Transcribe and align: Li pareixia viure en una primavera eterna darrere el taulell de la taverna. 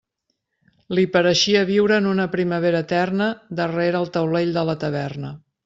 Li 0.99 1.03
pareixia 1.15 1.61
viure 1.71 1.99
en 2.03 2.09
una 2.13 2.25
primavera 2.37 2.81
eterna 2.87 3.29
darrere 3.63 4.03
el 4.03 4.13
taulell 4.19 4.59
de 4.59 4.67
la 4.73 4.79
taverna. 4.87 5.35